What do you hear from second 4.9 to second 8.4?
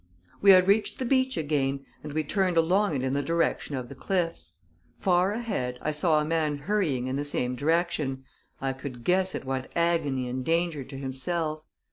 Far ahead, I saw a man hurrying in the same direction